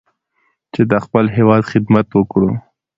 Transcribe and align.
چې 0.73 0.81
د 0.91 0.93
خپل 1.05 1.25
هېواد 1.37 1.61
خدمت 1.71 2.07
وکړو. 2.13 2.51